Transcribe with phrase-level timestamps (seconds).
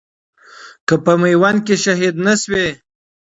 [0.87, 2.67] که په ميوند کښي شهيد نه شوې